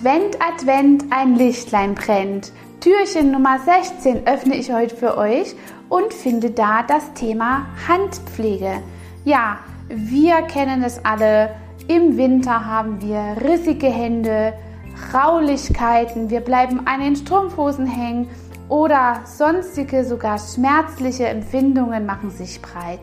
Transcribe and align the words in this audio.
Advent, 0.00 0.38
Advent, 0.40 1.04
ein 1.10 1.36
Lichtlein 1.36 1.94
brennt. 1.94 2.52
Türchen 2.80 3.32
Nummer 3.32 3.58
16 3.58 4.26
öffne 4.26 4.56
ich 4.56 4.72
heute 4.72 4.96
für 4.96 5.18
euch 5.18 5.54
und 5.90 6.14
finde 6.14 6.52
da 6.52 6.82
das 6.82 7.12
Thema 7.12 7.66
Handpflege. 7.86 8.82
Ja, 9.26 9.58
wir 9.90 10.40
kennen 10.42 10.82
es 10.82 11.04
alle. 11.04 11.54
Im 11.86 12.16
Winter 12.16 12.64
haben 12.64 13.02
wir 13.02 13.36
rissige 13.46 13.88
Hände, 13.88 14.54
Raulichkeiten, 15.12 16.30
wir 16.30 16.40
bleiben 16.40 16.86
an 16.86 17.00
den 17.00 17.16
Strumpfhosen 17.16 17.86
hängen 17.86 18.30
oder 18.70 19.20
sonstige, 19.26 20.06
sogar 20.06 20.38
schmerzliche 20.38 21.26
Empfindungen 21.26 22.06
machen 22.06 22.30
sich 22.30 22.62
breit. 22.62 23.00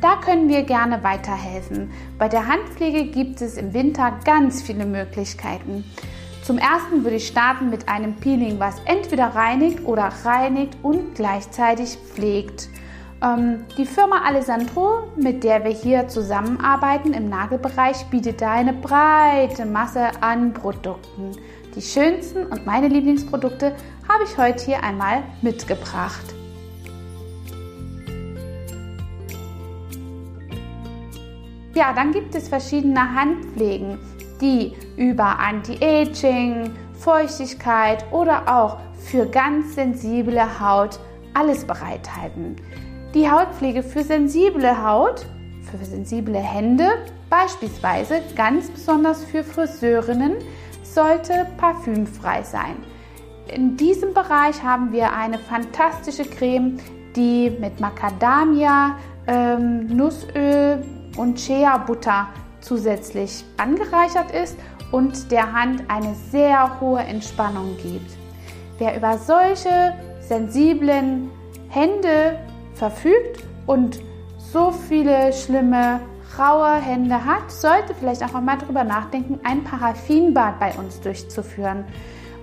Da 0.00 0.16
können 0.24 0.48
wir 0.48 0.62
gerne 0.62 1.04
weiterhelfen. 1.04 1.90
Bei 2.18 2.28
der 2.30 2.46
Handpflege 2.46 3.04
gibt 3.10 3.42
es 3.42 3.58
im 3.58 3.74
Winter 3.74 4.18
ganz 4.24 4.62
viele 4.62 4.86
Möglichkeiten. 4.86 5.84
Zum 6.48 6.56
ersten 6.56 7.04
würde 7.04 7.16
ich 7.16 7.26
starten 7.26 7.68
mit 7.68 7.90
einem 7.90 8.14
Peeling, 8.14 8.58
was 8.58 8.80
entweder 8.86 9.26
reinigt 9.34 9.84
oder 9.84 10.10
reinigt 10.24 10.78
und 10.82 11.14
gleichzeitig 11.14 11.98
pflegt. 11.98 12.70
Ähm, 13.22 13.66
die 13.76 13.84
Firma 13.84 14.22
Alessandro, 14.22 15.12
mit 15.14 15.44
der 15.44 15.62
wir 15.62 15.72
hier 15.72 16.08
zusammenarbeiten 16.08 17.12
im 17.12 17.28
Nagelbereich, 17.28 18.06
bietet 18.06 18.40
da 18.40 18.52
eine 18.52 18.72
breite 18.72 19.66
Masse 19.66 20.08
an 20.22 20.54
Produkten. 20.54 21.32
Die 21.74 21.82
schönsten 21.82 22.46
und 22.46 22.64
meine 22.64 22.88
Lieblingsprodukte 22.88 23.74
habe 24.08 24.24
ich 24.24 24.38
heute 24.38 24.64
hier 24.64 24.82
einmal 24.82 25.24
mitgebracht. 25.42 26.34
Ja, 31.74 31.92
dann 31.92 32.10
gibt 32.12 32.34
es 32.34 32.48
verschiedene 32.48 33.14
Handpflegen, 33.14 33.98
die 34.40 34.74
über 34.96 35.38
Anti-Aging, 35.38 36.70
Feuchtigkeit 36.94 38.04
oder 38.12 38.42
auch 38.48 38.78
für 38.98 39.26
ganz 39.26 39.74
sensible 39.74 40.60
Haut 40.60 40.98
alles 41.34 41.64
bereithalten. 41.64 42.56
Die 43.14 43.30
Hautpflege 43.30 43.82
für 43.82 44.02
sensible 44.02 44.84
Haut, 44.84 45.26
für 45.70 45.84
sensible 45.84 46.38
Hände, 46.38 46.88
beispielsweise 47.30 48.20
ganz 48.36 48.70
besonders 48.70 49.24
für 49.24 49.44
Friseurinnen, 49.44 50.36
sollte 50.82 51.46
parfümfrei 51.56 52.42
sein. 52.42 52.76
In 53.54 53.76
diesem 53.76 54.12
Bereich 54.12 54.62
haben 54.62 54.92
wir 54.92 55.12
eine 55.12 55.38
fantastische 55.38 56.24
Creme, 56.24 56.78
die 57.16 57.50
mit 57.60 57.80
Macadamia, 57.80 58.96
ähm, 59.26 59.86
Nussöl 59.86 60.84
und 61.16 61.40
Shea 61.40 61.78
Butter 61.78 62.28
zusätzlich 62.60 63.44
angereichert 63.56 64.30
ist 64.30 64.56
und 64.90 65.30
der 65.30 65.52
Hand 65.52 65.84
eine 65.88 66.14
sehr 66.30 66.80
hohe 66.80 67.00
Entspannung 67.00 67.76
gibt. 67.82 68.10
Wer 68.78 68.96
über 68.96 69.18
solche 69.18 69.94
sensiblen 70.20 71.30
Hände 71.68 72.38
verfügt 72.74 73.44
und 73.66 74.00
so 74.38 74.70
viele 74.70 75.32
schlimme 75.32 76.00
raue 76.38 76.74
Hände 76.76 77.24
hat, 77.24 77.50
sollte 77.50 77.94
vielleicht 77.94 78.22
auch 78.22 78.40
mal 78.40 78.56
darüber 78.58 78.84
nachdenken, 78.84 79.40
ein 79.42 79.64
Paraffinbad 79.64 80.58
bei 80.60 80.72
uns 80.74 81.00
durchzuführen. 81.00 81.84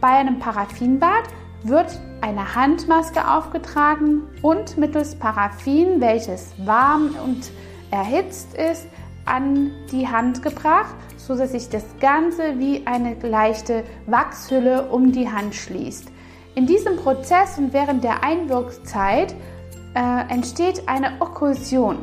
Bei 0.00 0.08
einem 0.08 0.38
Paraffinbad 0.38 1.24
wird 1.64 1.98
eine 2.20 2.54
Handmaske 2.54 3.28
aufgetragen 3.28 4.22
und 4.42 4.78
mittels 4.78 5.14
Paraffin, 5.14 6.00
welches 6.00 6.52
warm 6.64 7.14
und 7.24 7.50
erhitzt 7.90 8.54
ist, 8.54 8.86
an 9.30 9.70
die 9.90 10.08
Hand 10.08 10.42
gebracht, 10.42 10.94
so 11.16 11.36
dass 11.36 11.52
sich 11.52 11.68
das 11.68 11.84
Ganze 12.00 12.58
wie 12.58 12.86
eine 12.86 13.14
leichte 13.22 13.84
Wachshülle 14.06 14.88
um 14.90 15.12
die 15.12 15.30
Hand 15.30 15.54
schließt. 15.54 16.10
In 16.54 16.66
diesem 16.66 16.96
Prozess 16.96 17.56
und 17.58 17.72
während 17.72 18.02
der 18.02 18.24
Einwirkzeit 18.24 19.34
äh, 19.94 20.32
entsteht 20.32 20.88
eine 20.88 21.12
Okkulsion. 21.20 21.98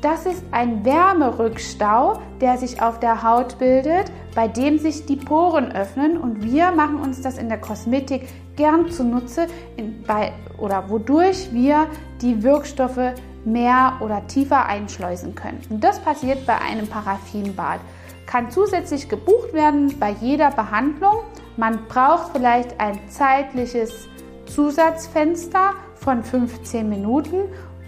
Das 0.00 0.26
ist 0.26 0.42
ein 0.50 0.84
Wärmerückstau, 0.84 2.20
der 2.40 2.58
sich 2.58 2.82
auf 2.82 2.98
der 2.98 3.22
Haut 3.22 3.60
bildet, 3.60 4.10
bei 4.34 4.48
dem 4.48 4.78
sich 4.78 5.06
die 5.06 5.14
Poren 5.14 5.70
öffnen 5.70 6.16
und 6.16 6.42
wir 6.42 6.72
machen 6.72 6.98
uns 6.98 7.20
das 7.20 7.38
in 7.38 7.48
der 7.48 7.60
Kosmetik 7.60 8.28
gern 8.56 8.90
zunutze, 8.90 9.46
in, 9.76 10.02
bei, 10.02 10.32
oder 10.58 10.88
wodurch 10.88 11.52
wir 11.52 11.86
die 12.20 12.42
Wirkstoffe 12.42 13.14
mehr 13.44 13.94
oder 14.00 14.26
tiefer 14.26 14.66
einschleusen 14.66 15.34
können. 15.34 15.60
Und 15.70 15.82
das 15.82 15.98
passiert 16.00 16.46
bei 16.46 16.60
einem 16.60 16.86
Paraffinbad. 16.86 17.80
Kann 18.26 18.50
zusätzlich 18.50 19.08
gebucht 19.08 19.52
werden 19.52 19.98
bei 19.98 20.10
jeder 20.20 20.50
Behandlung. 20.50 21.16
Man 21.56 21.86
braucht 21.88 22.32
vielleicht 22.34 22.78
ein 22.80 22.98
zeitliches 23.08 24.08
Zusatzfenster 24.46 25.74
von 25.96 26.22
15 26.22 26.88
Minuten, 26.88 27.44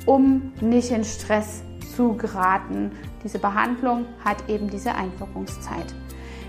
um 0.07 0.53
nicht 0.61 0.91
in 0.91 1.05
Stress 1.05 1.63
zu 1.97 2.17
geraten. 2.17 2.93
Diese 3.23 3.39
Behandlung 3.39 4.07
hat 4.25 4.49
eben 4.49 4.69
diese 4.69 4.95
Einwirkungszeit. 4.95 5.95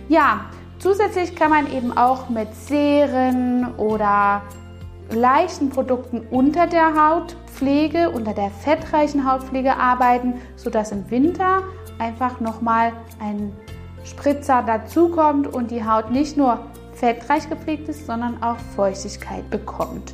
Ja, 0.10 0.46
zusätzlich 0.80 1.36
kann 1.36 1.50
man 1.50 1.72
eben 1.72 1.98
auch 1.98 2.30
mit 2.30 2.54
Seren 2.54 3.76
oder 3.76 4.42
leichten 5.12 5.70
Produkten 5.70 6.22
unter 6.32 6.68
der 6.68 6.96
Hautpflege, 6.96 8.10
unter 8.10 8.34
der 8.34 8.50
fettreichen 8.50 9.30
Hautpflege 9.30 9.76
arbeiten, 9.76 10.36
sodass 10.56 10.92
im 10.92 11.10
Winter 11.10 11.64
einfach 12.00 12.40
nochmal 12.40 12.94
ein 13.20 13.54
Spritzer 14.04 14.64
dazukommt 14.64 15.48
und 15.48 15.72
die 15.72 15.86
Haut 15.86 16.12
nicht 16.12 16.38
nur 16.38 16.60
fettreich 16.94 17.50
gepflegt 17.50 17.90
ist, 17.90 18.06
sondern 18.06 18.42
auch 18.42 18.58
Feuchtigkeit 18.76 19.50
bekommt. 19.50 20.14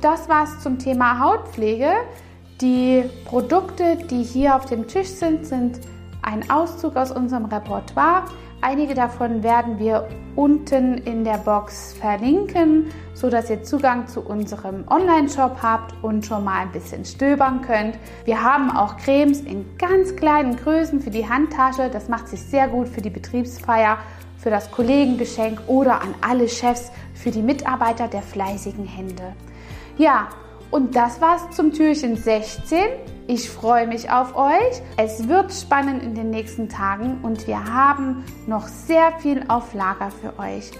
Das 0.00 0.28
war's 0.28 0.60
zum 0.60 0.78
Thema 0.78 1.18
Hautpflege. 1.18 1.90
Die 2.60 3.04
Produkte, 3.24 3.96
die 4.10 4.22
hier 4.22 4.56
auf 4.56 4.66
dem 4.66 4.86
Tisch 4.86 5.08
sind, 5.08 5.46
sind 5.46 5.80
ein 6.22 6.48
Auszug 6.50 6.96
aus 6.96 7.10
unserem 7.10 7.46
Repertoire. 7.46 8.24
Einige 8.64 8.94
davon 8.94 9.42
werden 9.42 9.80
wir 9.80 10.08
unten 10.36 10.96
in 10.98 11.24
der 11.24 11.38
Box 11.38 11.94
verlinken, 11.94 12.86
so 13.12 13.28
dass 13.28 13.50
ihr 13.50 13.64
Zugang 13.64 14.06
zu 14.06 14.20
unserem 14.20 14.84
Online-Shop 14.88 15.56
habt 15.60 15.92
und 16.00 16.24
schon 16.24 16.44
mal 16.44 16.60
ein 16.60 16.70
bisschen 16.70 17.04
stöbern 17.04 17.62
könnt. 17.62 17.98
Wir 18.24 18.40
haben 18.40 18.70
auch 18.70 18.98
Cremes 18.98 19.40
in 19.40 19.66
ganz 19.78 20.14
kleinen 20.14 20.54
Größen 20.54 21.00
für 21.00 21.10
die 21.10 21.28
Handtasche. 21.28 21.90
Das 21.90 22.08
macht 22.08 22.28
sich 22.28 22.40
sehr 22.40 22.68
gut 22.68 22.86
für 22.86 23.00
die 23.00 23.10
Betriebsfeier, 23.10 23.98
für 24.38 24.50
das 24.50 24.70
Kollegengeschenk 24.70 25.60
oder 25.66 26.00
an 26.00 26.14
alle 26.20 26.48
Chefs, 26.48 26.92
für 27.14 27.32
die 27.32 27.42
Mitarbeiter 27.42 28.06
der 28.06 28.22
fleißigen 28.22 28.86
Hände. 28.86 29.34
Ja, 29.98 30.28
und 30.72 30.96
das 30.96 31.20
war's 31.20 31.50
zum 31.50 31.72
Türchen 31.72 32.16
16. 32.16 32.78
Ich 33.28 33.48
freue 33.48 33.86
mich 33.86 34.10
auf 34.10 34.34
euch. 34.34 34.82
Es 34.96 35.28
wird 35.28 35.52
spannend 35.52 36.02
in 36.02 36.14
den 36.14 36.30
nächsten 36.30 36.68
Tagen 36.68 37.20
und 37.22 37.46
wir 37.46 37.62
haben 37.62 38.24
noch 38.46 38.66
sehr 38.66 39.12
viel 39.20 39.44
auf 39.48 39.74
Lager 39.74 40.10
für 40.10 40.36
euch. 40.40 40.70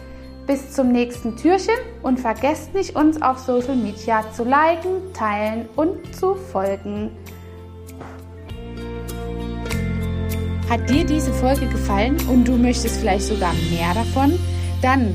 Bis 0.46 0.72
zum 0.72 0.90
nächsten 0.90 1.36
Türchen 1.36 1.74
und 2.02 2.18
vergesst 2.18 2.74
nicht, 2.74 2.96
uns 2.96 3.20
auf 3.20 3.38
Social 3.38 3.76
Media 3.76 4.24
zu 4.32 4.44
liken, 4.44 5.12
teilen 5.12 5.68
und 5.76 6.14
zu 6.16 6.34
folgen. 6.34 7.10
Hat 10.68 10.88
dir 10.88 11.04
diese 11.04 11.32
Folge 11.34 11.66
gefallen 11.66 12.16
und 12.30 12.48
du 12.48 12.56
möchtest 12.56 12.98
vielleicht 13.00 13.26
sogar 13.26 13.52
mehr 13.70 13.92
davon? 13.94 14.38
Dann 14.80 15.14